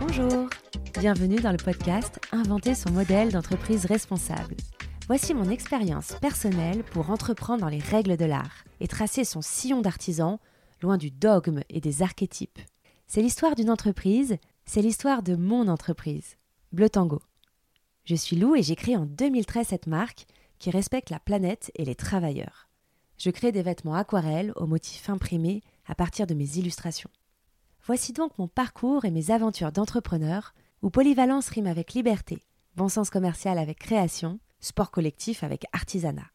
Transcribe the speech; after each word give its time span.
Bonjour, 0.00 0.48
bienvenue 0.98 1.40
dans 1.40 1.52
le 1.52 1.58
podcast 1.58 2.18
Inventer 2.32 2.74
son 2.74 2.90
modèle 2.90 3.32
d'entreprise 3.32 3.84
responsable. 3.84 4.54
Voici 5.08 5.34
mon 5.34 5.50
expérience 5.50 6.14
personnelle 6.22 6.84
pour 6.84 7.10
entreprendre 7.10 7.60
dans 7.60 7.68
les 7.68 7.80
règles 7.80 8.16
de 8.16 8.24
l'art 8.24 8.64
et 8.80 8.88
tracer 8.88 9.24
son 9.24 9.42
sillon 9.42 9.82
d'artisan, 9.82 10.40
loin 10.80 10.96
du 10.96 11.10
dogme 11.10 11.60
et 11.68 11.80
des 11.80 12.02
archétypes. 12.02 12.60
C'est 13.06 13.20
l'histoire 13.20 13.56
d'une 13.56 13.70
entreprise, 13.70 14.38
c'est 14.64 14.82
l'histoire 14.82 15.22
de 15.22 15.36
mon 15.36 15.68
entreprise, 15.68 16.36
Bleu 16.72 16.88
Tango. 16.88 17.20
Je 18.04 18.14
suis 18.14 18.36
Lou 18.36 18.54
et 18.54 18.62
j'ai 18.62 18.76
créé 18.76 18.96
en 18.96 19.04
2013 19.04 19.66
cette 19.66 19.86
marque 19.86 20.26
qui 20.58 20.70
respecte 20.70 21.10
la 21.10 21.20
planète 21.20 21.70
et 21.74 21.84
les 21.84 21.94
travailleurs. 21.94 22.67
Je 23.18 23.30
crée 23.30 23.50
des 23.50 23.62
vêtements 23.62 23.96
aquarelles 23.96 24.52
aux 24.54 24.66
motifs 24.66 25.10
imprimés 25.10 25.62
à 25.86 25.96
partir 25.96 26.26
de 26.26 26.34
mes 26.34 26.56
illustrations. 26.56 27.10
Voici 27.84 28.12
donc 28.12 28.38
mon 28.38 28.46
parcours 28.46 29.04
et 29.04 29.10
mes 29.10 29.32
aventures 29.32 29.72
d'entrepreneur 29.72 30.54
où 30.82 30.90
polyvalence 30.90 31.48
rime 31.48 31.66
avec 31.66 31.94
liberté, 31.94 32.44
bon 32.76 32.88
sens 32.88 33.10
commercial 33.10 33.58
avec 33.58 33.80
création, 33.80 34.38
sport 34.60 34.92
collectif 34.92 35.42
avec 35.42 35.64
artisanat. 35.72 36.28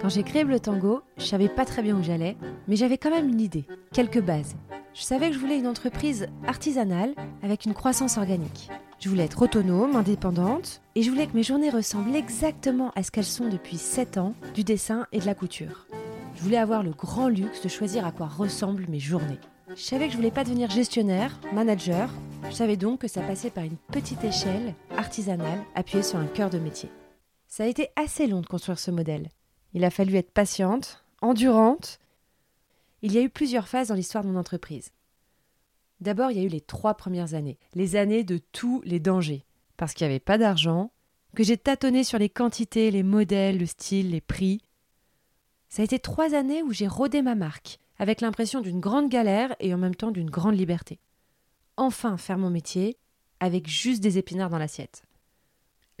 Quand 0.00 0.08
j'ai 0.08 0.24
créé 0.24 0.42
Bleu 0.42 0.58
Tango, 0.58 1.02
je 1.16 1.26
savais 1.26 1.48
pas 1.48 1.64
très 1.64 1.82
bien 1.82 1.96
où 1.96 2.02
j'allais, 2.02 2.36
mais 2.66 2.74
j'avais 2.74 2.98
quand 2.98 3.10
même 3.10 3.28
une 3.28 3.40
idée, 3.40 3.66
quelques 3.92 4.20
bases. 4.20 4.56
Je 4.94 5.02
savais 5.02 5.28
que 5.28 5.34
je 5.34 5.38
voulais 5.38 5.58
une 5.58 5.68
entreprise 5.68 6.26
artisanale 6.44 7.14
avec 7.40 7.66
une 7.66 7.74
croissance 7.74 8.18
organique. 8.18 8.68
Je 9.02 9.08
voulais 9.08 9.24
être 9.24 9.42
autonome, 9.42 9.96
indépendante, 9.96 10.80
et 10.94 11.02
je 11.02 11.10
voulais 11.10 11.26
que 11.26 11.34
mes 11.34 11.42
journées 11.42 11.70
ressemblent 11.70 12.14
exactement 12.14 12.92
à 12.94 13.02
ce 13.02 13.10
qu'elles 13.10 13.24
sont 13.24 13.48
depuis 13.48 13.76
7 13.76 14.16
ans, 14.16 14.32
du 14.54 14.62
dessin 14.62 15.08
et 15.10 15.18
de 15.18 15.26
la 15.26 15.34
couture. 15.34 15.88
Je 16.36 16.42
voulais 16.42 16.56
avoir 16.56 16.84
le 16.84 16.92
grand 16.92 17.26
luxe 17.26 17.62
de 17.62 17.68
choisir 17.68 18.06
à 18.06 18.12
quoi 18.12 18.28
ressemblent 18.28 18.86
mes 18.88 19.00
journées. 19.00 19.40
Je 19.74 19.82
savais 19.82 20.06
que 20.06 20.12
je 20.12 20.18
voulais 20.18 20.30
pas 20.30 20.44
devenir 20.44 20.70
gestionnaire, 20.70 21.36
manager. 21.52 22.10
Je 22.48 22.54
savais 22.54 22.76
donc 22.76 23.00
que 23.00 23.08
ça 23.08 23.22
passait 23.22 23.50
par 23.50 23.64
une 23.64 23.76
petite 23.90 24.22
échelle 24.22 24.72
artisanale 24.96 25.64
appuyée 25.74 26.04
sur 26.04 26.20
un 26.20 26.26
cœur 26.26 26.48
de 26.48 26.60
métier. 26.60 26.88
Ça 27.48 27.64
a 27.64 27.66
été 27.66 27.88
assez 27.96 28.28
long 28.28 28.40
de 28.40 28.46
construire 28.46 28.78
ce 28.78 28.92
modèle. 28.92 29.30
Il 29.74 29.84
a 29.84 29.90
fallu 29.90 30.14
être 30.14 30.30
patiente, 30.30 31.04
endurante. 31.22 31.98
Il 33.02 33.12
y 33.12 33.18
a 33.18 33.22
eu 33.22 33.30
plusieurs 33.30 33.66
phases 33.66 33.88
dans 33.88 33.96
l'histoire 33.96 34.22
de 34.22 34.28
mon 34.28 34.38
entreprise. 34.38 34.92
D'abord, 36.02 36.32
il 36.32 36.38
y 36.38 36.40
a 36.40 36.44
eu 36.44 36.48
les 36.48 36.60
trois 36.60 36.94
premières 36.94 37.34
années, 37.34 37.58
les 37.74 37.94
années 37.94 38.24
de 38.24 38.38
tous 38.38 38.82
les 38.84 38.98
dangers, 38.98 39.44
parce 39.76 39.94
qu'il 39.94 40.04
n'y 40.04 40.12
avait 40.12 40.18
pas 40.18 40.36
d'argent, 40.36 40.90
que 41.36 41.44
j'ai 41.44 41.56
tâtonné 41.56 42.02
sur 42.02 42.18
les 42.18 42.28
quantités, 42.28 42.90
les 42.90 43.04
modèles, 43.04 43.56
le 43.56 43.66
style, 43.66 44.10
les 44.10 44.20
prix. 44.20 44.60
Ça 45.68 45.82
a 45.82 45.84
été 45.84 46.00
trois 46.00 46.34
années 46.34 46.60
où 46.64 46.72
j'ai 46.72 46.88
rodé 46.88 47.22
ma 47.22 47.36
marque, 47.36 47.78
avec 48.00 48.20
l'impression 48.20 48.60
d'une 48.60 48.80
grande 48.80 49.10
galère 49.10 49.54
et 49.60 49.72
en 49.72 49.78
même 49.78 49.94
temps 49.94 50.10
d'une 50.10 50.28
grande 50.28 50.58
liberté. 50.58 50.98
Enfin 51.76 52.16
faire 52.16 52.36
mon 52.36 52.50
métier, 52.50 52.96
avec 53.38 53.68
juste 53.68 54.02
des 54.02 54.18
épinards 54.18 54.50
dans 54.50 54.58
l'assiette. 54.58 55.04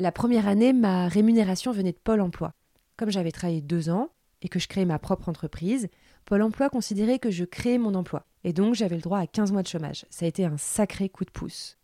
La 0.00 0.10
première 0.10 0.48
année, 0.48 0.72
ma 0.72 1.06
rémunération 1.06 1.70
venait 1.70 1.92
de 1.92 1.98
Pôle 2.02 2.22
Emploi. 2.22 2.54
Comme 2.96 3.10
j'avais 3.10 3.30
travaillé 3.30 3.60
deux 3.60 3.88
ans 3.88 4.08
et 4.42 4.48
que 4.48 4.58
je 4.58 4.66
créais 4.66 4.84
ma 4.84 4.98
propre 4.98 5.28
entreprise, 5.28 5.88
Pôle 6.24 6.42
Emploi 6.42 6.70
considérait 6.70 7.20
que 7.20 7.30
je 7.30 7.44
créais 7.44 7.78
mon 7.78 7.94
emploi. 7.94 8.26
Et 8.44 8.52
donc 8.52 8.74
j'avais 8.74 8.96
le 8.96 9.02
droit 9.02 9.18
à 9.18 9.26
15 9.26 9.52
mois 9.52 9.62
de 9.62 9.68
chômage. 9.68 10.06
Ça 10.10 10.24
a 10.24 10.28
été 10.28 10.44
un 10.44 10.56
sacré 10.56 11.08
coup 11.08 11.24
de 11.24 11.30
pouce. 11.30 11.78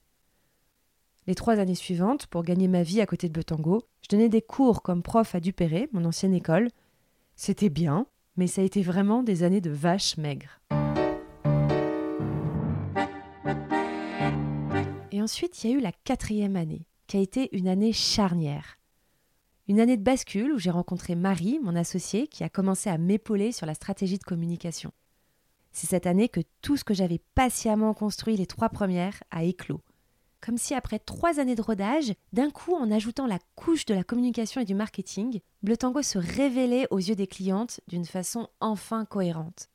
Les 1.27 1.35
trois 1.35 1.59
années 1.59 1.75
suivantes, 1.75 2.27
pour 2.27 2.43
gagner 2.43 2.69
ma 2.69 2.83
vie 2.83 3.01
à 3.01 3.07
côté 3.07 3.29
de 3.29 3.35
Betango, 3.35 3.83
je 4.01 4.09
donnais 4.09 4.31
des 4.31 4.41
cours 4.41 4.83
comme 4.83 5.03
prof 5.03 5.35
à 5.35 5.41
Dupéré, 5.41 5.89
mon 5.93 6.07
ancienne 6.07 6.33
école. 6.33 6.71
C'était 7.37 7.69
bien, 7.69 8.07
mais 8.37 8.47
ça 8.47 8.63
a 8.63 8.65
été 8.65 8.81
vraiment 8.83 9.23
des 9.23 9.43
années 9.43 9.61
de 9.61 9.71
vaches 9.71 10.17
maigres. 10.17 10.61
Et 15.13 15.21
ensuite, 15.21 15.63
il 15.63 15.71
y 15.71 15.75
a 15.75 15.77
eu 15.77 15.81
la 15.81 15.93
quatrième 15.93 16.57
année, 16.57 16.87
qui 17.07 17.19
a 17.19 17.21
été 17.21 17.55
une 17.55 17.69
année 17.69 17.93
charnière. 17.93 18.79
Une 19.69 19.81
année 19.81 19.99
de 19.99 20.03
bascule 20.03 20.53
où 20.53 20.59
j'ai 20.59 20.71
rencontré 20.71 21.15
Marie, 21.15 21.59
mon 21.63 21.77
associée, 21.77 22.27
qui 22.27 22.43
a 22.43 22.49
commencé 22.49 22.89
à 22.89 22.97
m'épauler 22.97 23.53
sur 23.53 23.67
la 23.67 23.75
stratégie 23.75 24.17
de 24.17 24.25
communication. 24.25 24.93
C'est 25.79 25.87
cette 25.87 26.09
année 26.09 26.29
que 26.29 26.41
tout 26.61 26.77
ce 26.77 26.83
que 26.83 26.93
j'avais 26.93 27.21
patiemment 27.37 27.95
construit 27.95 28.37
les 28.37 28.47
trois 28.47 28.69
premières 28.69 29.23
a 29.31 29.45
éclos. 29.45 29.81
Comme 30.41 30.59
si 30.59 30.75
après 30.75 30.99
trois 30.99 31.39
années 31.39 31.55
de 31.55 31.63
rodage, 31.63 32.15
d'un 32.33 32.51
coup, 32.51 32.75
en 32.75 32.91
ajoutant 32.91 33.29
la 33.29 33.39
couche 33.55 33.85
de 33.85 33.95
la 33.95 34.03
communication 34.03 34.61
et 34.61 34.65
du 34.65 34.75
marketing, 34.75 35.39
Bleu 35.63 35.77
Tango 35.77 36.03
se 36.03 36.19
révélait 36.19 36.89
aux 36.91 36.99
yeux 36.99 37.15
des 37.15 37.29
clientes 37.29 37.81
d'une 37.87 38.07
façon 38.07 38.49
enfin 38.59 39.05
cohérente. 39.05 39.71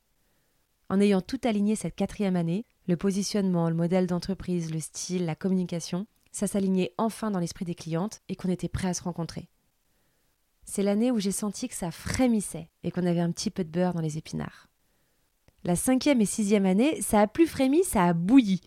En 0.90 1.00
ayant 1.00 1.22
tout 1.22 1.40
aligné 1.42 1.74
cette 1.74 1.96
quatrième 1.96 2.36
année, 2.36 2.66
le 2.86 2.98
positionnement, 2.98 3.70
le 3.70 3.74
modèle 3.74 4.06
d'entreprise, 4.06 4.74
le 4.74 4.80
style, 4.80 5.24
la 5.24 5.34
communication, 5.34 6.06
ça 6.32 6.46
s'alignait 6.46 6.92
enfin 6.98 7.30
dans 7.30 7.40
l'esprit 7.40 7.64
des 7.64 7.74
clientes 7.74 8.20
et 8.28 8.36
qu'on 8.36 8.50
était 8.50 8.68
prêt 8.68 8.88
à 8.88 8.94
se 8.94 9.04
rencontrer. 9.04 9.48
C'est 10.66 10.82
l'année 10.82 11.10
où 11.10 11.18
j'ai 11.18 11.32
senti 11.32 11.66
que 11.66 11.74
ça 11.74 11.90
frémissait 11.90 12.68
et 12.82 12.90
qu'on 12.90 13.06
avait 13.06 13.20
un 13.20 13.32
petit 13.32 13.50
peu 13.50 13.64
de 13.64 13.70
beurre 13.70 13.94
dans 13.94 14.02
les 14.02 14.18
épinards. 14.18 14.68
La 15.64 15.76
cinquième 15.76 16.20
et 16.20 16.26
sixième 16.26 16.66
année, 16.66 17.00
ça 17.00 17.20
a 17.20 17.26
plus 17.26 17.46
frémi, 17.46 17.84
ça 17.84 18.04
a 18.04 18.12
bouilli. 18.12 18.60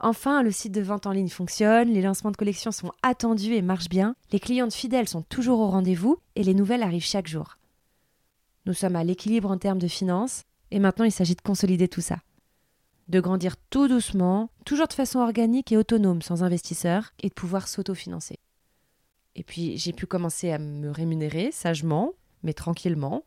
Enfin, 0.00 0.42
le 0.42 0.50
site 0.50 0.72
de 0.72 0.80
vente 0.80 1.06
en 1.06 1.12
ligne 1.12 1.28
fonctionne, 1.28 1.88
les 1.88 2.02
lancements 2.02 2.32
de 2.32 2.36
collections 2.36 2.72
sont 2.72 2.90
attendus 3.02 3.54
et 3.54 3.62
marchent 3.62 3.88
bien, 3.88 4.16
les 4.32 4.40
clientes 4.40 4.74
fidèles 4.74 5.08
sont 5.08 5.22
toujours 5.22 5.60
au 5.60 5.68
rendez-vous 5.68 6.18
et 6.34 6.42
les 6.42 6.52
nouvelles 6.52 6.82
arrivent 6.82 7.04
chaque 7.04 7.28
jour. 7.28 7.58
Nous 8.66 8.74
sommes 8.74 8.96
à 8.96 9.04
l'équilibre 9.04 9.52
en 9.52 9.56
termes 9.56 9.78
de 9.78 9.86
finances 9.86 10.42
et 10.72 10.80
maintenant 10.80 11.04
il 11.04 11.12
s'agit 11.12 11.36
de 11.36 11.40
consolider 11.40 11.86
tout 11.86 12.00
ça. 12.00 12.18
De 13.08 13.20
grandir 13.20 13.56
tout 13.70 13.86
doucement, 13.86 14.50
toujours 14.64 14.88
de 14.88 14.92
façon 14.92 15.20
organique 15.20 15.70
et 15.70 15.76
autonome 15.76 16.22
sans 16.22 16.42
investisseurs 16.42 17.12
et 17.22 17.28
de 17.28 17.34
pouvoir 17.34 17.68
s'autofinancer. 17.68 18.40
Et 19.36 19.44
puis 19.44 19.78
j'ai 19.78 19.92
pu 19.92 20.06
commencer 20.06 20.50
à 20.50 20.58
me 20.58 20.90
rémunérer 20.90 21.52
sagement, 21.52 22.14
mais 22.42 22.52
tranquillement. 22.52 23.22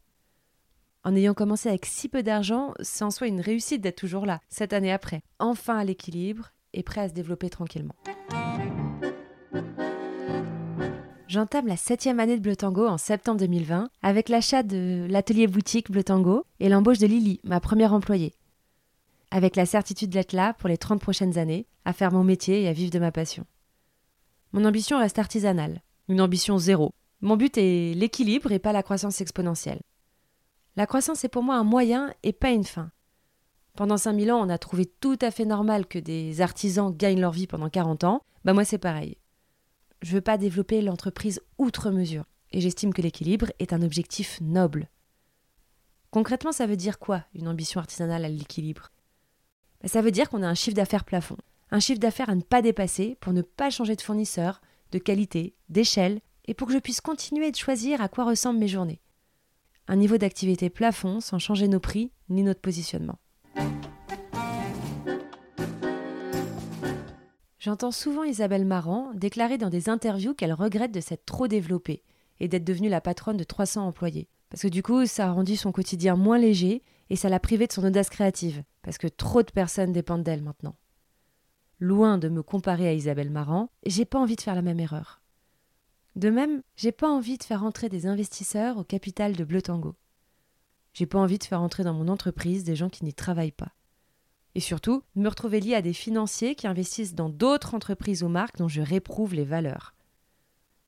En 1.09 1.16
ayant 1.16 1.34
commencé 1.34 1.70
avec 1.70 1.88
si 1.88 2.08
peu 2.08 2.22
d'argent, 2.22 2.75
c'est 2.81 3.03
en 3.03 3.09
soi 3.09 3.25
une 3.25 3.42
réussite 3.42 3.81
d'être 3.81 3.96
toujours 3.96 4.28
là, 4.28 4.42
cette 4.47 4.74
année 4.74 4.92
après, 4.92 5.24
enfin 5.40 5.75
à 5.80 5.84
l'équilibre 5.84 6.52
et 6.72 6.84
prêt 6.84 7.02
à 7.02 7.09
se 7.09 7.16
développer 7.16 7.50
tranquillement. 7.50 7.96
J'entame 11.28 11.66
la 11.66 11.78
septième 11.78 12.20
année 12.20 12.38
de 12.38 12.44
Bleu 12.44 12.56
Tango 12.56 12.86
en 12.86 13.00
septembre 13.00 13.40
2020 13.40 13.90
avec 14.03 14.30
l'achat 14.30 14.62
de 14.62 15.08
l'atelier 15.09 15.47
boutique 15.47 15.90
Bleu 15.90 16.03
Tango 16.03 16.44
et 16.59 16.70
l'embauche 16.70 17.00
de 17.00 17.08
Lily, 17.08 17.40
ma 17.44 17.59
première 17.59 17.94
employée. 17.94 18.36
Avec 19.31 19.56
la 19.56 19.66
certitude 19.66 20.12
d'être 20.12 20.34
là 20.34 20.53
pour 20.53 20.70
les 20.70 20.78
30 20.78 21.02
prochaines 21.02 21.40
années, 21.40 21.66
à 21.86 21.94
faire 21.94 22.12
mon 22.12 22.24
métier 22.24 22.62
et 22.62 22.68
à 22.68 22.74
vivre 22.74 22.91
de 22.91 23.00
ma 23.00 23.12
passion. 23.12 23.47
Mon 24.52 24.64
ambition 24.64 25.00
reste 25.00 25.18
artisanale, 25.18 25.81
une 26.08 26.22
ambition 26.22 26.59
zéro. 26.59 26.94
Mon 27.22 27.36
but 27.36 27.58
est 27.58 27.96
l'équilibre 27.96 28.52
et 28.52 28.59
pas 28.59 28.74
la 28.74 28.84
croissance 28.84 29.22
exponentielle. 29.22 29.81
La 30.75 30.85
croissance 30.85 31.24
est 31.24 31.30
pour 31.30 31.44
moi 31.44 31.56
un 31.56 31.63
moyen 31.63 32.13
et 32.24 32.34
pas 32.34 32.52
une 32.52 32.63
fin. 32.63 32.91
Pendant 33.75 33.97
5000 33.97 34.31
ans, 34.31 34.46
on 34.46 34.50
a 34.50 34.57
trouvé 34.57 34.85
tout 34.85 35.18
à 35.22 35.31
fait 35.31 35.46
normal 35.46 35.85
que 35.85 36.00
des 36.00 36.41
artisans 36.41 36.96
gagnent 36.96 37.22
leur 37.22 37.31
vie 37.31 37.47
pendant 37.47 37.69
40 37.69 38.03
ans. 38.03 38.24
Bah 38.46 38.53
moi 38.53 38.66
c'est 38.66 38.78
pareil. 38.78 39.18
Je 40.02 40.13
veux 40.13 40.22
pas 40.22 40.38
développer 40.38 40.81
l'entreprise 40.81 41.41
outre 41.58 41.91
mesure 41.91 42.25
et 42.52 42.62
j'estime 42.62 42.94
que 42.94 43.02
l'équilibre 43.02 43.47
est 43.59 43.74
un 43.74 43.81
objectif 43.81 44.40
noble. 44.41 44.90
Concrètement, 46.12 46.52
ça 46.52 46.66
veut 46.66 46.78
dire 46.78 46.97
quoi 46.97 47.24
une 47.35 47.47
ambition 47.47 47.79
artisanale 47.79 48.25
à 48.25 48.29
l'équilibre? 48.29 48.90
Bah, 49.81 49.90
Ça 49.90 50.02
veut 50.02 50.12
dire 50.12 50.29
qu'on 50.29 50.41
a 50.41 50.47
un 50.47 50.56
chiffre 50.56 50.75
d'affaires 50.75 51.06
plafond, 51.06 51.38
un 51.72 51.79
chiffre 51.79 52.00
d'affaires 52.00 52.29
à 52.29 52.35
ne 52.35 52.41
pas 52.41 52.62
dépasser 52.62 53.18
pour 53.19 53.34
ne 53.34 53.41
pas 53.41 53.69
changer 53.69 53.96
de 53.96 54.02
fournisseur, 54.02 54.61
de 54.91 54.97
qualité, 54.97 55.55
d'échelle 55.70 56.22
et 56.46 56.53
pour 56.53 56.67
que 56.67 56.73
je 56.73 56.79
puisse 56.79 57.02
continuer 57.02 57.52
de 57.52 57.55
choisir 57.55 58.02
à 58.02 58.09
quoi 58.09 58.26
ressemblent 58.26 58.59
mes 58.59 58.67
journées. 58.67 59.02
Un 59.91 59.96
niveau 59.96 60.20
d'activité 60.20 60.70
plafond 60.70 61.20
sans 61.20 61.40
changer 61.40 61.68
nos 61.68 61.80
prix 61.80 62.12
ni 62.30 62.44
notre 62.44 62.62
positionnement. 62.62 63.18
J'entends 67.58 67.90
souvent 67.90 68.24
Isabelle 68.24 68.66
Marant 68.66 69.12
déclarer 69.16 69.58
dans 69.58 69.72
des 69.72 69.90
interviews 69.90 70.36
qu'elle 70.36 70.53
regrette 70.53 70.94
de 70.94 71.00
s'être 71.00 71.26
trop 71.26 71.47
développée 71.47 72.03
et 72.40 72.47
d'être 72.47 72.64
devenue 72.64 72.88
la 72.88 73.02
patronne 73.02 73.36
de 73.36 73.44
300 73.44 73.88
employés. 73.88 74.30
Parce 74.52 74.62
que 74.62 74.68
du 74.68 74.84
coup, 74.84 75.08
ça 75.08 75.26
a 75.26 75.32
rendu 75.32 75.56
son 75.56 75.72
quotidien 75.72 76.16
moins 76.16 76.38
léger 76.38 76.84
et 77.09 77.16
ça 77.16 77.28
l'a 77.28 77.40
privée 77.40 77.66
de 77.66 77.74
son 77.74 77.84
audace 77.84 78.12
créative. 78.12 78.64
Parce 78.84 79.00
que 79.00 79.08
trop 79.08 79.41
de 79.41 79.50
personnes 79.50 79.91
dépendent 79.91 80.22
d'elle 80.22 80.44
maintenant. 80.44 80.76
Loin 81.80 82.20
de 82.20 82.30
me 82.30 82.44
comparer 82.44 82.88
à 82.88 82.94
Isabelle 82.94 83.32
Marant, 83.32 83.72
j'ai 83.88 84.06
pas 84.06 84.20
envie 84.20 84.36
de 84.36 84.41
faire 84.41 84.53
la 84.53 84.62
même 84.62 84.80
erreur. 84.80 85.18
De 86.16 86.29
même, 86.29 86.61
j'ai 86.76 86.91
pas 86.91 87.09
envie 87.09 87.38
de 87.38 87.44
faire 87.44 87.64
entrer 87.64 87.90
des 87.90 88.08
investisseurs 88.08 88.78
au 88.78 88.84
capital 88.84 89.35
de 89.35 89.44
Bleu 89.44 89.61
Tango. 89.61 89.96
J'ai 90.94 91.06
pas 91.06 91.20
envie 91.20 91.38
de 91.38 91.44
faire 91.44 91.61
entrer 91.61 91.84
dans 91.84 91.94
mon 91.94 92.08
entreprise 92.08 92.64
des 92.64 92.76
gens 92.76 92.90
qui 92.90 93.06
n'y 93.06 93.14
travaillent 93.14 93.52
pas. 93.52 93.73
Et 94.56 94.59
surtout, 94.59 95.03
me 95.16 95.29
retrouver 95.29 95.59
lié 95.59 95.76
à 95.76 95.82
des 95.82 95.94
financiers 95.94 96.56
qui 96.56 96.67
investissent 96.67 97.14
dans 97.14 97.29
d'autres 97.29 97.76
entreprises 97.76 98.23
ou 98.23 98.28
marques 98.28 98.58
dont 98.58 98.67
je 98.67 98.82
réprouve 98.82 99.35
les 99.35 99.46
valeurs. 99.46 99.94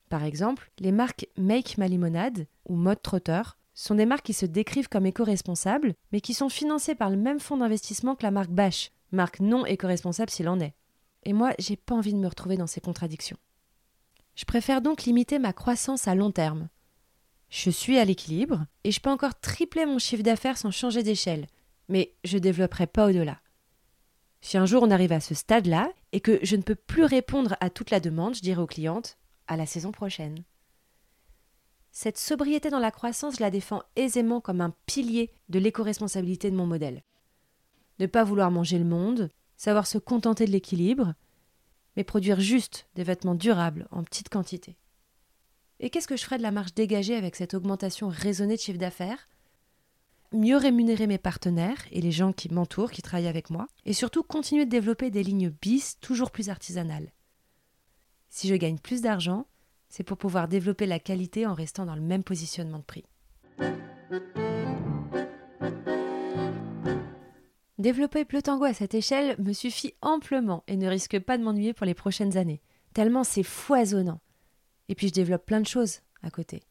Par 0.08 0.24
exemple, 0.24 0.70
les 0.78 0.92
marques 0.92 1.26
Make 1.38 1.78
Ma 1.78 1.88
Limonade 1.88 2.46
ou 2.66 2.74
Mode 2.74 3.00
Trotter 3.00 3.42
sont 3.74 3.94
des 3.94 4.04
marques 4.04 4.26
qui 4.26 4.34
se 4.34 4.44
décrivent 4.44 4.88
comme 4.88 5.06
éco-responsables, 5.06 5.94
mais 6.12 6.20
qui 6.20 6.34
sont 6.34 6.50
financées 6.50 6.94
par 6.94 7.08
le 7.08 7.16
même 7.16 7.40
fonds 7.40 7.56
d'investissement 7.56 8.16
que 8.16 8.24
la 8.24 8.30
marque 8.30 8.50
Bash, 8.50 8.90
marque 9.12 9.40
non 9.40 9.64
éco-responsable 9.64 10.30
s'il 10.30 10.48
en 10.48 10.60
est. 10.60 10.74
Et 11.24 11.32
moi, 11.32 11.52
j'ai 11.58 11.76
pas 11.76 11.94
envie 11.94 12.12
de 12.12 12.18
me 12.18 12.28
retrouver 12.28 12.56
dans 12.56 12.66
ces 12.66 12.80
contradictions. 12.80 13.38
Je 14.34 14.44
préfère 14.44 14.82
donc 14.82 15.04
limiter 15.04 15.38
ma 15.38 15.52
croissance 15.52 16.08
à 16.08 16.14
long 16.14 16.30
terme. 16.30 16.68
Je 17.48 17.70
suis 17.70 17.98
à 17.98 18.04
l'équilibre 18.04 18.64
et 18.84 18.92
je 18.92 19.00
peux 19.00 19.10
encore 19.10 19.38
tripler 19.38 19.84
mon 19.84 19.98
chiffre 19.98 20.22
d'affaires 20.22 20.56
sans 20.56 20.70
changer 20.70 21.02
d'échelle, 21.02 21.46
mais 21.88 22.14
je 22.24 22.36
ne 22.36 22.42
développerai 22.42 22.86
pas 22.86 23.08
au-delà. 23.08 23.38
Si 24.40 24.56
un 24.56 24.66
jour 24.66 24.82
on 24.82 24.90
arrive 24.90 25.12
à 25.12 25.20
ce 25.20 25.34
stade-là 25.34 25.92
et 26.12 26.20
que 26.20 26.38
je 26.42 26.56
ne 26.56 26.62
peux 26.62 26.74
plus 26.74 27.04
répondre 27.04 27.56
à 27.60 27.70
toute 27.70 27.90
la 27.90 28.00
demande, 28.00 28.34
je 28.34 28.40
dirai 28.40 28.60
aux 28.60 28.66
clientes 28.66 29.18
à 29.46 29.56
la 29.56 29.66
saison 29.66 29.92
prochaine. 29.92 30.42
Cette 31.90 32.16
sobriété 32.16 32.70
dans 32.70 32.78
la 32.78 32.90
croissance, 32.90 33.36
je 33.36 33.42
la 33.42 33.50
défends 33.50 33.82
aisément 33.96 34.40
comme 34.40 34.62
un 34.62 34.74
pilier 34.86 35.30
de 35.50 35.58
l'éco-responsabilité 35.58 36.50
de 36.50 36.56
mon 36.56 36.66
modèle. 36.66 37.02
Ne 37.98 38.06
pas 38.06 38.24
vouloir 38.24 38.50
manger 38.50 38.78
le 38.78 38.86
monde, 38.86 39.28
savoir 39.58 39.86
se 39.86 39.98
contenter 39.98 40.46
de 40.46 40.50
l'équilibre, 40.50 41.14
mais 41.96 42.04
produire 42.04 42.40
juste 42.40 42.86
des 42.94 43.04
vêtements 43.04 43.34
durables 43.34 43.86
en 43.90 44.02
petite 44.02 44.28
quantité. 44.28 44.76
Et 45.80 45.90
qu'est-ce 45.90 46.08
que 46.08 46.16
je 46.16 46.24
ferais 46.24 46.38
de 46.38 46.42
la 46.42 46.52
marge 46.52 46.74
dégagée 46.74 47.16
avec 47.16 47.36
cette 47.36 47.54
augmentation 47.54 48.08
raisonnée 48.08 48.56
de 48.56 48.60
chiffre 48.60 48.78
d'affaires? 48.78 49.28
Mieux 50.32 50.56
rémunérer 50.56 51.06
mes 51.06 51.18
partenaires 51.18 51.84
et 51.90 52.00
les 52.00 52.12
gens 52.12 52.32
qui 52.32 52.48
m'entourent, 52.48 52.90
qui 52.90 53.02
travaillent 53.02 53.26
avec 53.26 53.50
moi, 53.50 53.66
et 53.84 53.92
surtout 53.92 54.22
continuer 54.22 54.64
de 54.64 54.70
développer 54.70 55.10
des 55.10 55.22
lignes 55.22 55.50
bis 55.50 55.98
toujours 56.00 56.30
plus 56.30 56.48
artisanales. 56.48 57.12
Si 58.30 58.48
je 58.48 58.54
gagne 58.54 58.78
plus 58.78 59.02
d'argent, 59.02 59.46
c'est 59.90 60.04
pour 60.04 60.16
pouvoir 60.16 60.48
développer 60.48 60.86
la 60.86 60.98
qualité 60.98 61.46
en 61.46 61.52
restant 61.52 61.84
dans 61.84 61.96
le 61.96 62.00
même 62.00 62.24
positionnement 62.24 62.78
de 62.78 62.84
prix. 62.84 63.04
Développer 67.82 68.24
Plotango 68.24 68.62
à 68.62 68.74
cette 68.74 68.94
échelle 68.94 69.34
me 69.40 69.52
suffit 69.52 69.94
amplement 70.02 70.62
et 70.68 70.76
ne 70.76 70.86
risque 70.86 71.18
pas 71.18 71.36
de 71.36 71.42
m'ennuyer 71.42 71.72
pour 71.72 71.84
les 71.84 71.94
prochaines 71.94 72.36
années, 72.36 72.62
tellement 72.94 73.24
c'est 73.24 73.42
foisonnant. 73.42 74.20
Et 74.88 74.94
puis 74.94 75.08
je 75.08 75.12
développe 75.12 75.44
plein 75.44 75.60
de 75.60 75.66
choses 75.66 75.98
à 76.22 76.30
côté. 76.30 76.62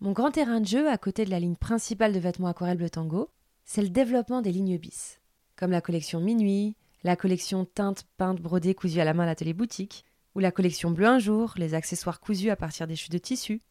Mon 0.00 0.12
grand 0.12 0.30
terrain 0.30 0.60
de 0.60 0.66
jeu, 0.66 0.90
à 0.90 0.98
côté 0.98 1.24
de 1.24 1.30
la 1.30 1.40
ligne 1.40 1.56
principale 1.56 2.12
de 2.12 2.18
vêtements 2.18 2.48
aquarelle 2.48 2.76
Bleu 2.76 2.90
Tango, 2.90 3.30
c'est 3.64 3.80
le 3.80 3.88
développement 3.88 4.42
des 4.42 4.52
lignes 4.52 4.76
bis, 4.76 5.20
comme 5.56 5.70
la 5.70 5.80
collection 5.80 6.20
Minuit, 6.20 6.76
la 7.02 7.16
collection 7.16 7.64
teintes, 7.64 8.04
peintes, 8.18 8.42
brodées, 8.42 8.74
cousues 8.74 9.00
à 9.00 9.06
la 9.06 9.14
main 9.14 9.22
à 9.22 9.26
l'atelier 9.26 9.54
boutique, 9.54 10.04
ou 10.34 10.40
la 10.40 10.52
collection 10.52 10.90
Bleu 10.90 11.06
un 11.06 11.18
jour, 11.18 11.54
les 11.56 11.72
accessoires 11.72 12.20
cousus 12.20 12.50
à 12.50 12.56
partir 12.56 12.86
des 12.86 12.94
chutes 12.94 13.12
de 13.12 13.16
tissu, 13.16 13.62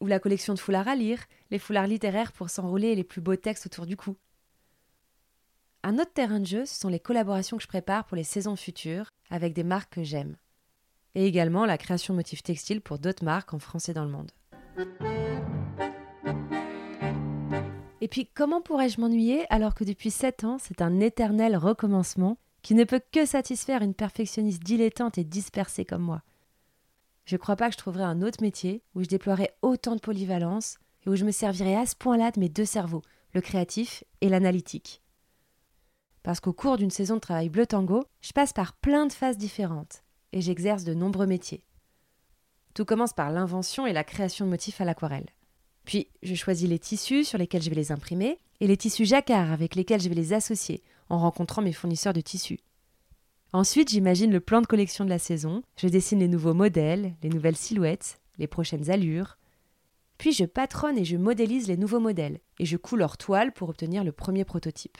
ou 0.00 0.06
la 0.06 0.20
collection 0.20 0.54
de 0.54 0.60
foulards 0.60 0.86
à 0.86 0.94
lire, 0.94 1.24
les 1.50 1.58
foulards 1.58 1.88
littéraires 1.88 2.30
pour 2.30 2.48
s'enrouler 2.48 2.94
les 2.94 3.02
plus 3.02 3.20
beaux 3.20 3.34
textes 3.34 3.66
autour 3.66 3.86
du 3.86 3.96
cou. 3.96 4.16
Un 5.82 5.98
autre 5.98 6.12
terrain 6.12 6.40
de 6.40 6.46
jeu, 6.46 6.66
ce 6.66 6.78
sont 6.78 6.88
les 6.88 7.00
collaborations 7.00 7.56
que 7.56 7.62
je 7.62 7.68
prépare 7.68 8.04
pour 8.04 8.16
les 8.16 8.24
saisons 8.24 8.54
futures 8.54 9.08
avec 9.30 9.54
des 9.54 9.64
marques 9.64 9.94
que 9.94 10.02
j'aime. 10.02 10.36
Et 11.14 11.26
également 11.26 11.64
la 11.64 11.78
création 11.78 12.12
motifs 12.12 12.42
textiles 12.42 12.82
pour 12.82 12.98
d'autres 12.98 13.24
marques 13.24 13.54
en 13.54 13.58
France 13.58 13.88
et 13.88 13.94
dans 13.94 14.04
le 14.04 14.10
monde. 14.10 14.30
Et 18.02 18.08
puis, 18.08 18.26
comment 18.26 18.60
pourrais-je 18.60 19.00
m'ennuyer 19.00 19.46
alors 19.48 19.74
que 19.74 19.84
depuis 19.84 20.10
7 20.10 20.44
ans, 20.44 20.58
c'est 20.58 20.82
un 20.82 21.00
éternel 21.00 21.56
recommencement 21.56 22.36
qui 22.60 22.74
ne 22.74 22.84
peut 22.84 23.00
que 23.10 23.24
satisfaire 23.24 23.80
une 23.80 23.94
perfectionniste 23.94 24.62
dilettante 24.62 25.16
et 25.16 25.24
dispersée 25.24 25.86
comme 25.86 26.02
moi. 26.02 26.22
Je 27.24 27.36
ne 27.36 27.38
crois 27.38 27.56
pas 27.56 27.68
que 27.68 27.74
je 27.74 27.78
trouverai 27.78 28.02
un 28.02 28.20
autre 28.20 28.42
métier 28.42 28.82
où 28.94 29.02
je 29.02 29.08
déploierai 29.08 29.50
autant 29.62 29.96
de 29.96 30.00
polyvalence 30.00 30.76
et 31.06 31.08
où 31.08 31.16
je 31.16 31.24
me 31.24 31.30
servirai 31.30 31.76
à 31.76 31.86
ce 31.86 31.96
point-là 31.96 32.32
de 32.32 32.40
mes 32.40 32.50
deux 32.50 32.66
cerveaux, 32.66 33.02
le 33.32 33.40
créatif 33.40 34.04
et 34.20 34.28
l'analytique. 34.28 35.00
Parce 36.22 36.40
qu'au 36.40 36.52
cours 36.52 36.76
d'une 36.76 36.90
saison 36.90 37.14
de 37.14 37.20
travail 37.20 37.48
bleu 37.48 37.66
tango, 37.66 38.04
je 38.20 38.32
passe 38.32 38.52
par 38.52 38.74
plein 38.74 39.06
de 39.06 39.12
phases 39.12 39.38
différentes 39.38 40.02
et 40.32 40.40
j'exerce 40.40 40.84
de 40.84 40.94
nombreux 40.94 41.26
métiers. 41.26 41.64
Tout 42.74 42.84
commence 42.84 43.12
par 43.12 43.30
l'invention 43.30 43.86
et 43.86 43.92
la 43.92 44.04
création 44.04 44.44
de 44.44 44.50
motifs 44.50 44.80
à 44.80 44.84
l'aquarelle. 44.84 45.30
Puis, 45.84 46.08
je 46.22 46.34
choisis 46.34 46.68
les 46.68 46.78
tissus 46.78 47.24
sur 47.24 47.38
lesquels 47.38 47.62
je 47.62 47.70
vais 47.70 47.76
les 47.76 47.90
imprimer 47.90 48.38
et 48.60 48.66
les 48.66 48.76
tissus 48.76 49.06
jacquard 49.06 49.50
avec 49.50 49.74
lesquels 49.74 50.00
je 50.00 50.08
vais 50.08 50.14
les 50.14 50.32
associer 50.32 50.82
en 51.08 51.18
rencontrant 51.18 51.62
mes 51.62 51.72
fournisseurs 51.72 52.12
de 52.12 52.20
tissus. 52.20 52.60
Ensuite, 53.52 53.90
j'imagine 53.90 54.30
le 54.30 54.40
plan 54.40 54.60
de 54.60 54.66
collection 54.66 55.04
de 55.04 55.10
la 55.10 55.18
saison, 55.18 55.62
je 55.76 55.88
dessine 55.88 56.20
les 56.20 56.28
nouveaux 56.28 56.54
modèles, 56.54 57.16
les 57.22 57.30
nouvelles 57.30 57.56
silhouettes, 57.56 58.20
les 58.38 58.46
prochaines 58.46 58.90
allures. 58.90 59.38
Puis 60.18 60.32
je 60.32 60.44
patronne 60.44 60.98
et 60.98 61.04
je 61.04 61.16
modélise 61.16 61.66
les 61.66 61.76
nouveaux 61.76 61.98
modèles, 61.98 62.38
et 62.60 62.66
je 62.66 62.76
couds 62.76 62.96
leur 62.96 63.16
toile 63.16 63.52
pour 63.52 63.68
obtenir 63.68 64.04
le 64.04 64.12
premier 64.12 64.44
prototype. 64.44 64.98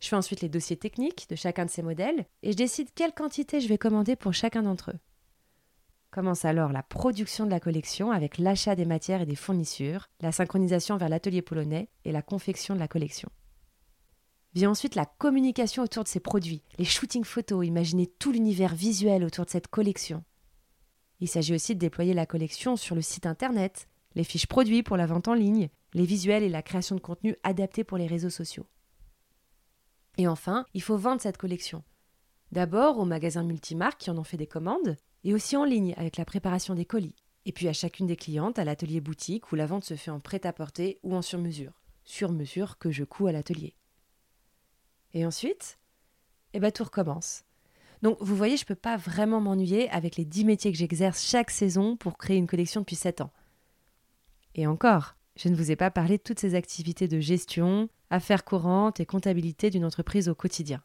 Je 0.00 0.08
fais 0.08 0.16
ensuite 0.16 0.40
les 0.40 0.48
dossiers 0.48 0.76
techniques 0.76 1.26
de 1.28 1.36
chacun 1.36 1.64
de 1.64 1.70
ces 1.70 1.82
modèles, 1.82 2.26
et 2.42 2.52
je 2.52 2.56
décide 2.56 2.88
quelle 2.94 3.12
quantité 3.12 3.60
je 3.60 3.68
vais 3.68 3.78
commander 3.78 4.16
pour 4.16 4.32
chacun 4.32 4.62
d'entre 4.62 4.92
eux. 4.92 4.98
Commence 6.10 6.44
alors 6.44 6.72
la 6.72 6.82
production 6.82 7.44
de 7.44 7.50
la 7.50 7.60
collection 7.60 8.10
avec 8.10 8.38
l'achat 8.38 8.74
des 8.74 8.86
matières 8.86 9.20
et 9.20 9.26
des 9.26 9.34
fournitures, 9.34 10.08
la 10.20 10.32
synchronisation 10.32 10.96
vers 10.96 11.10
l'atelier 11.10 11.42
polonais 11.42 11.90
et 12.04 12.12
la 12.12 12.22
confection 12.22 12.74
de 12.74 12.80
la 12.80 12.88
collection. 12.88 13.28
Vient 14.54 14.70
ensuite 14.70 14.94
la 14.94 15.04
communication 15.04 15.82
autour 15.82 16.04
de 16.04 16.08
ces 16.08 16.20
produits, 16.20 16.62
les 16.78 16.86
shootings 16.86 17.24
photos, 17.24 17.66
imaginer 17.66 18.06
tout 18.06 18.32
l'univers 18.32 18.74
visuel 18.74 19.22
autour 19.22 19.44
de 19.44 19.50
cette 19.50 19.68
collection. 19.68 20.24
Il 21.20 21.28
s'agit 21.28 21.54
aussi 21.54 21.74
de 21.74 21.80
déployer 21.80 22.14
la 22.14 22.26
collection 22.26 22.76
sur 22.76 22.94
le 22.94 23.02
site 23.02 23.26
internet, 23.26 23.88
les 24.14 24.24
fiches 24.24 24.46
produits 24.46 24.82
pour 24.82 24.96
la 24.96 25.06
vente 25.06 25.28
en 25.28 25.34
ligne, 25.34 25.68
les 25.92 26.06
visuels 26.06 26.42
et 26.42 26.48
la 26.48 26.62
création 26.62 26.96
de 26.96 27.00
contenu 27.00 27.36
adaptés 27.42 27.84
pour 27.84 27.98
les 27.98 28.06
réseaux 28.06 28.30
sociaux. 28.30 28.66
Et 30.18 30.28
enfin, 30.28 30.66
il 30.74 30.82
faut 30.82 30.96
vendre 30.96 31.22
cette 31.22 31.38
collection. 31.38 31.82
D'abord 32.52 32.98
aux 32.98 33.04
magasins 33.04 33.44
multimarques 33.44 34.00
qui 34.00 34.10
en 34.10 34.18
ont 34.18 34.24
fait 34.24 34.36
des 34.36 34.46
commandes, 34.46 34.96
et 35.24 35.34
aussi 35.34 35.56
en 35.56 35.64
ligne 35.64 35.94
avec 35.96 36.16
la 36.16 36.24
préparation 36.24 36.74
des 36.74 36.84
colis. 36.84 37.14
Et 37.46 37.52
puis 37.52 37.68
à 37.68 37.72
chacune 37.72 38.06
des 38.06 38.16
clientes 38.16 38.58
à 38.58 38.64
l'atelier 38.64 39.00
boutique 39.00 39.52
où 39.52 39.56
la 39.56 39.66
vente 39.66 39.84
se 39.84 39.94
fait 39.94 40.10
en 40.10 40.20
prêt-à-porter 40.20 40.98
ou 41.02 41.14
en 41.14 41.22
sur-mesure. 41.22 41.80
Sur-mesure 42.04 42.78
que 42.78 42.90
je 42.90 43.04
couds 43.04 43.26
à 43.26 43.32
l'atelier. 43.32 43.74
Et 45.14 45.24
ensuite, 45.24 45.78
eh 46.52 46.60
ben, 46.60 46.70
tout 46.70 46.84
recommence. 46.84 47.44
Donc 48.02 48.18
vous 48.20 48.36
voyez, 48.36 48.56
je 48.56 48.64
ne 48.64 48.68
peux 48.68 48.74
pas 48.74 48.96
vraiment 48.96 49.40
m'ennuyer 49.40 49.90
avec 49.90 50.16
les 50.16 50.24
10 50.24 50.44
métiers 50.44 50.72
que 50.72 50.78
j'exerce 50.78 51.22
chaque 51.22 51.50
saison 51.50 51.96
pour 51.96 52.16
créer 52.16 52.36
une 52.36 52.46
collection 52.46 52.80
depuis 52.80 52.96
7 52.96 53.20
ans. 53.20 53.32
Et 54.54 54.66
encore, 54.66 55.14
je 55.38 55.48
ne 55.48 55.56
vous 55.56 55.70
ai 55.70 55.76
pas 55.76 55.90
parlé 55.90 56.18
de 56.18 56.22
toutes 56.22 56.40
ces 56.40 56.54
activités 56.54 57.08
de 57.08 57.18
gestion, 57.18 57.88
affaires 58.10 58.44
courantes 58.44 59.00
et 59.00 59.06
comptabilité 59.06 59.70
d'une 59.70 59.86
entreprise 59.86 60.28
au 60.28 60.34
quotidien. 60.34 60.82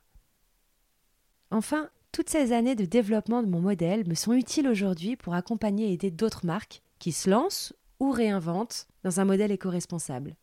Enfin, 1.51 1.89
toutes 2.13 2.29
ces 2.29 2.53
années 2.53 2.75
de 2.75 2.85
développement 2.85 3.43
de 3.43 3.49
mon 3.49 3.59
modèle 3.59 4.07
me 4.07 4.15
sont 4.15 4.33
utiles 4.33 4.69
aujourd'hui 4.69 5.17
pour 5.17 5.33
accompagner 5.33 5.89
et 5.89 5.93
aider 5.93 6.11
d'autres 6.11 6.45
marques 6.45 6.81
qui 6.99 7.11
se 7.11 7.29
lancent 7.29 7.73
ou 7.99 8.11
réinventent 8.11 8.87
dans 9.03 9.19
un 9.19 9.25
modèle 9.25 9.51
éco-responsable 9.51 10.37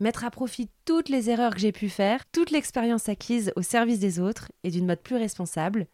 mettre 0.00 0.24
à 0.24 0.30
profit 0.30 0.68
toutes 0.84 1.08
les 1.08 1.30
erreurs 1.30 1.54
que 1.54 1.60
j'ai 1.60 1.72
pu 1.72 1.88
faire, 1.88 2.26
toute 2.30 2.50
l'expérience 2.50 3.08
acquise 3.08 3.52
au 3.56 3.62
service 3.62 4.00
des 4.00 4.20
autres 4.20 4.50
et 4.62 4.70
d'une 4.70 4.86
mode 4.86 5.00
plus 5.00 5.16
responsable, 5.16 5.86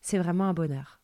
c'est 0.00 0.18
vraiment 0.18 0.44
un 0.44 0.54
bonheur. 0.54 1.01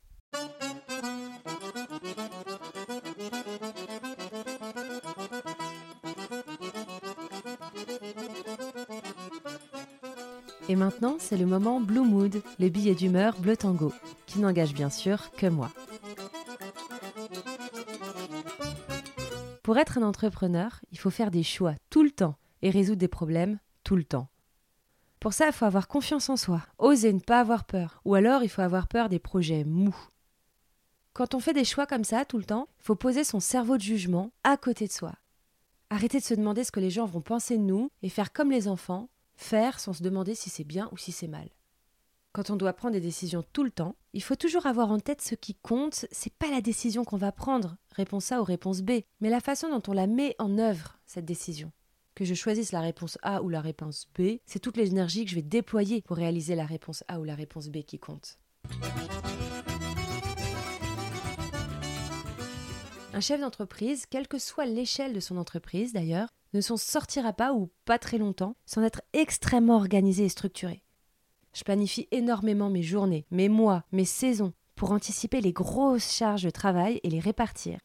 Et 10.71 10.77
maintenant, 10.77 11.17
c'est 11.19 11.39
le 11.39 11.47
moment 11.47 11.81
Blue 11.81 12.03
Mood, 12.03 12.43
le 12.59 12.69
billet 12.69 12.95
d'humeur 12.95 13.39
bleu 13.41 13.57
tango, 13.57 13.93
qui 14.27 14.39
n'engage 14.39 14.75
bien 14.75 14.91
sûr 14.91 15.31
que 15.33 15.47
moi. 15.47 15.71
Pour 19.63 19.79
être 19.79 19.99
un 19.99 20.03
entrepreneur, 20.03 20.81
il 20.93 20.99
faut 20.99 21.11
faire 21.11 21.31
des 21.31 21.43
choix 21.43 21.75
tout 21.89 22.03
le 22.03 22.11
temps 22.11 22.37
et 22.61 22.71
résoudre 22.71 22.99
des 22.99 23.09
problèmes 23.09 23.59
tout 23.83 23.97
le 23.97 24.05
temps. 24.05 24.29
Pour 25.21 25.33
ça, 25.33 25.47
il 25.47 25.53
faut 25.53 25.65
avoir 25.65 25.89
confiance 25.89 26.29
en 26.29 26.37
soi, 26.37 26.63
oser 26.79 27.13
ne 27.13 27.19
pas 27.19 27.41
avoir 27.41 27.65
peur, 27.65 28.01
ou 28.05 28.15
alors 28.15 28.43
il 28.43 28.49
faut 28.49 28.63
avoir 28.63 28.89
peur 28.89 29.09
des 29.09 29.19
projets 29.19 29.65
mous. 29.65 29.97
Quand 31.13 31.35
on 31.35 31.41
fait 31.41 31.55
des 31.55 31.65
choix 31.65 31.87
comme 31.87 32.05
ça 32.05 32.25
tout 32.25 32.39
le 32.39 32.45
temps, 32.45 32.69
il 32.79 32.85
faut 32.85 32.95
poser 32.95 33.25
son 33.25 33.41
cerveau 33.41 33.77
de 33.77 33.83
jugement 33.83 34.31
à 34.45 34.57
côté 34.57 34.87
de 34.87 34.93
soi. 34.93 35.13
Arrêter 35.91 36.19
de 36.19 36.25
se 36.25 36.35
demander 36.35 36.63
ce 36.63 36.71
que 36.71 36.81
les 36.81 36.91
gens 36.91 37.07
vont 37.07 37.23
penser 37.23 37.57
de 37.57 37.63
nous 37.63 37.91
et 38.03 38.11
faire 38.11 38.33
comme 38.33 38.51
les 38.51 38.69
enfants, 38.69 39.09
faire 39.38 39.80
sans 39.80 39.95
se 39.95 40.02
demander 40.02 40.35
si 40.35 40.50
c'est 40.50 40.64
bien 40.64 40.88
ou 40.92 40.99
si 40.99 41.12
c'est 41.12 41.28
mal. 41.28 41.49
Quand 42.33 42.50
on 42.50 42.57
doit 42.57 42.75
prendre 42.75 42.92
des 42.92 43.00
décisions 43.00 43.45
tout 43.52 43.64
le 43.64 43.71
temps, 43.71 43.97
il 44.12 44.23
faut 44.23 44.37
toujours 44.37 44.66
avoir 44.66 44.90
en 44.90 45.00
tête 45.00 45.23
ce 45.23 45.35
qui 45.35 45.54
compte, 45.54 46.07
c'est 46.11 46.35
pas 46.35 46.50
la 46.50 46.61
décision 46.61 47.04
qu'on 47.04 47.16
va 47.16 47.33
prendre, 47.33 47.76
réponse 47.92 48.30
A 48.33 48.40
ou 48.40 48.45
réponse 48.45 48.83
B, 48.83 49.00
mais 49.21 49.30
la 49.30 49.40
façon 49.40 49.71
dont 49.71 49.83
on 49.88 49.95
la 49.95 50.07
met 50.07 50.35
en 50.38 50.59
œuvre, 50.59 50.99
cette 51.07 51.25
décision. 51.25 51.73
Que 52.14 52.25
je 52.25 52.35
choisisse 52.35 52.73
la 52.73 52.80
réponse 52.80 53.16
A 53.23 53.42
ou 53.42 53.49
la 53.49 53.61
réponse 53.61 54.09
B, 54.18 54.38
c'est 54.45 54.59
toute 54.59 54.76
l'énergie 54.76 55.25
que 55.25 55.30
je 55.30 55.37
vais 55.37 55.42
déployer 55.42 56.02
pour 56.02 56.16
réaliser 56.16 56.54
la 56.54 56.66
réponse 56.66 57.02
A 57.09 57.21
ou 57.21 57.25
la 57.25 57.35
réponse 57.35 57.68
B 57.68 57.78
qui 57.78 57.99
compte. 57.99 58.38
Un 63.14 63.21
chef 63.21 63.40
d'entreprise, 63.40 64.04
quelle 64.07 64.28
que 64.28 64.38
soit 64.38 64.66
l'échelle 64.66 65.12
de 65.12 65.21
son 65.21 65.38
entreprise 65.38 65.92
d'ailleurs, 65.92 66.28
ne 66.55 66.61
s'en 66.61 66.76
sortira 66.76 67.33
pas 67.33 67.52
ou 67.52 67.71
pas 67.85 67.99
très 67.99 68.19
longtemps 68.19 68.57
sans 68.67 68.83
être 68.83 69.02
extrêmement 69.12 69.76
organisé 69.76 70.25
et 70.25 70.28
structuré. 70.28 70.83
Je 71.55 71.64
planifie 71.64 72.09
énormément 72.11 72.71
mes 72.71 72.83
journées, 72.83 73.26
mes 73.31 73.49
mois, 73.49 73.85
mes 73.93 74.05
saisons 74.05 74.52
pour 74.75 74.93
anticiper 74.93 75.40
les 75.40 75.52
grosses 75.52 76.12
charges 76.12 76.45
de 76.45 76.50
travail 76.50 77.00
et 77.02 77.11
les 77.11 77.19
répartir, 77.19 77.81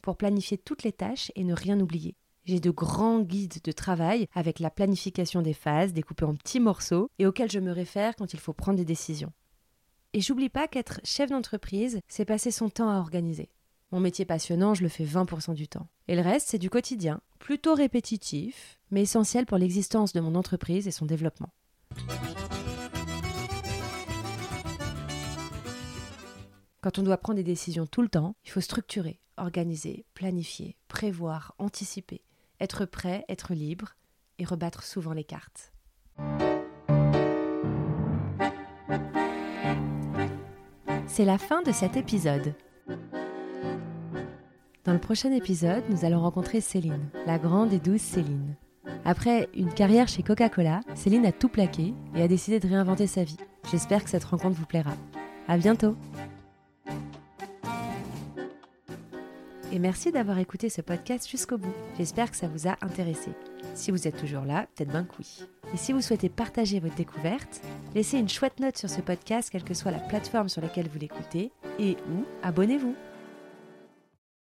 pour 0.00 0.16
planifier 0.16 0.58
toutes 0.58 0.84
les 0.84 0.92
tâches 0.92 1.32
et 1.34 1.44
ne 1.44 1.54
rien 1.54 1.80
oublier. 1.80 2.16
J'ai 2.44 2.60
de 2.60 2.70
grands 2.70 3.20
guides 3.20 3.60
de 3.62 3.72
travail 3.72 4.26
avec 4.34 4.60
la 4.60 4.70
planification 4.70 5.42
des 5.42 5.52
phases 5.52 5.92
découpées 5.92 6.24
en 6.24 6.34
petits 6.34 6.60
morceaux 6.60 7.10
et 7.18 7.26
auxquels 7.26 7.50
je 7.50 7.58
me 7.58 7.72
réfère 7.72 8.16
quand 8.16 8.32
il 8.32 8.40
faut 8.40 8.52
prendre 8.52 8.78
des 8.78 8.84
décisions. 8.84 9.32
Et 10.12 10.20
j'oublie 10.20 10.48
pas 10.48 10.66
qu'être 10.66 11.00
chef 11.04 11.30
d'entreprise, 11.30 12.00
c'est 12.08 12.24
passer 12.24 12.50
son 12.50 12.68
temps 12.68 12.90
à 12.90 12.98
organiser. 12.98 13.50
Mon 13.92 13.98
métier 13.98 14.24
passionnant, 14.24 14.74
je 14.74 14.84
le 14.84 14.88
fais 14.88 15.04
20% 15.04 15.54
du 15.54 15.66
temps. 15.66 15.88
Et 16.06 16.14
le 16.14 16.22
reste, 16.22 16.48
c'est 16.48 16.58
du 16.58 16.70
quotidien, 16.70 17.20
plutôt 17.40 17.74
répétitif, 17.74 18.78
mais 18.92 19.02
essentiel 19.02 19.46
pour 19.46 19.58
l'existence 19.58 20.12
de 20.12 20.20
mon 20.20 20.36
entreprise 20.36 20.86
et 20.86 20.92
son 20.92 21.06
développement. 21.06 21.50
Quand 26.82 26.98
on 26.98 27.02
doit 27.02 27.18
prendre 27.18 27.38
des 27.38 27.44
décisions 27.44 27.84
tout 27.84 28.02
le 28.02 28.08
temps, 28.08 28.36
il 28.44 28.52
faut 28.52 28.60
structurer, 28.60 29.18
organiser, 29.36 30.04
planifier, 30.14 30.76
prévoir, 30.86 31.56
anticiper, 31.58 32.22
être 32.60 32.84
prêt, 32.84 33.24
être 33.28 33.54
libre 33.54 33.96
et 34.38 34.44
rebattre 34.44 34.84
souvent 34.84 35.12
les 35.12 35.24
cartes. 35.24 35.72
C'est 41.08 41.24
la 41.24 41.38
fin 41.38 41.62
de 41.62 41.72
cet 41.72 41.96
épisode. 41.96 42.54
Dans 44.84 44.94
le 44.94 44.98
prochain 44.98 45.30
épisode, 45.32 45.84
nous 45.90 46.06
allons 46.06 46.20
rencontrer 46.20 46.62
Céline, 46.62 47.10
la 47.26 47.38
grande 47.38 47.70
et 47.74 47.78
douce 47.78 48.00
Céline. 48.00 48.54
Après 49.04 49.50
une 49.54 49.72
carrière 49.72 50.08
chez 50.08 50.22
Coca-Cola, 50.22 50.80
Céline 50.94 51.26
a 51.26 51.32
tout 51.32 51.50
plaqué 51.50 51.92
et 52.14 52.22
a 52.22 52.28
décidé 52.28 52.60
de 52.60 52.66
réinventer 52.66 53.06
sa 53.06 53.22
vie. 53.22 53.36
J'espère 53.70 54.02
que 54.02 54.08
cette 54.08 54.24
rencontre 54.24 54.56
vous 54.56 54.64
plaira. 54.64 54.94
À 55.48 55.58
bientôt! 55.58 55.96
Et 59.70 59.78
merci 59.78 60.12
d'avoir 60.12 60.38
écouté 60.38 60.70
ce 60.70 60.80
podcast 60.80 61.28
jusqu'au 61.28 61.58
bout. 61.58 61.74
J'espère 61.98 62.30
que 62.30 62.36
ça 62.36 62.48
vous 62.48 62.66
a 62.66 62.76
intéressé. 62.80 63.32
Si 63.74 63.90
vous 63.90 64.08
êtes 64.08 64.16
toujours 64.16 64.44
là, 64.44 64.66
peut-être 64.74 64.90
bien 64.90 65.04
que. 65.04 65.22
Et 65.74 65.76
si 65.76 65.92
vous 65.92 66.00
souhaitez 66.00 66.30
partager 66.30 66.80
votre 66.80 66.96
découverte, 66.96 67.60
laissez 67.94 68.18
une 68.18 68.30
chouette 68.30 68.58
note 68.58 68.78
sur 68.78 68.88
ce 68.88 69.02
podcast, 69.02 69.50
quelle 69.50 69.62
que 69.62 69.74
soit 69.74 69.92
la 69.92 69.98
plateforme 69.98 70.48
sur 70.48 70.62
laquelle 70.62 70.88
vous 70.88 70.98
l'écoutez, 70.98 71.52
et 71.78 71.98
ou 72.10 72.24
abonnez-vous. 72.42 72.94